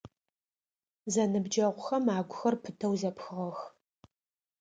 Зэныбджэгъухэм 1.13 2.05
агухэр 2.17 2.55
пытэу 2.63 2.93
зэпхыгъэх. 2.99 3.59